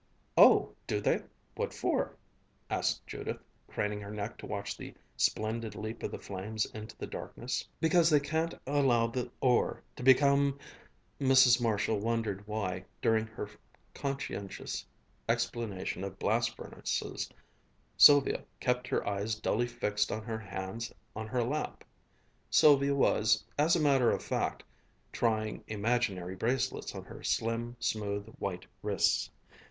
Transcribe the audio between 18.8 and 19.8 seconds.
her eyes dully